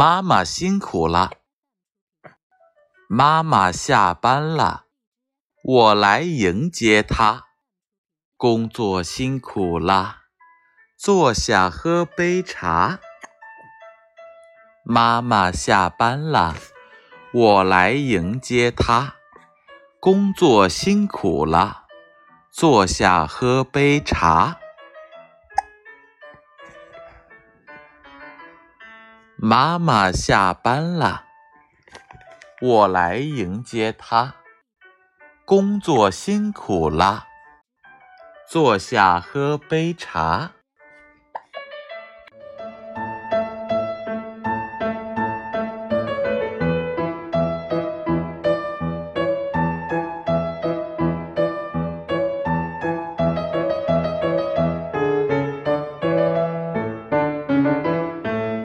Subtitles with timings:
[0.00, 1.30] 妈妈辛苦了，
[3.06, 4.86] 妈妈下班了，
[5.62, 7.44] 我来迎接她。
[8.38, 10.20] 工作辛苦了，
[10.96, 12.98] 坐下喝杯茶。
[14.86, 16.54] 妈妈下班了，
[17.34, 19.16] 我来迎接她。
[20.00, 21.84] 工作辛苦了，
[22.50, 24.56] 坐下喝杯茶。
[29.42, 31.24] 妈妈下班了，
[32.60, 34.34] 我来迎接她。
[35.46, 37.26] 工作辛苦啦，
[38.46, 40.52] 坐下喝杯茶。